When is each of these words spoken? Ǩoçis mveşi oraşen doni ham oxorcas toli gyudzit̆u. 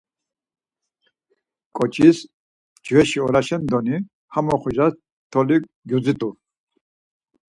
Ǩoçis 1.75 2.17
mveşi 2.89 3.19
oraşen 3.25 3.61
doni 3.71 3.97
ham 4.33 4.45
oxorcas 4.55 4.93
toli 5.31 5.57
gyudzit̆u. 5.89 6.29